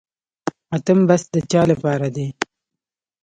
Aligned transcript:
اتم 0.75 0.99
بست 1.07 1.27
د 1.33 1.35
چا 1.51 1.61
لپاره 1.71 2.07
دی؟ 2.15 2.27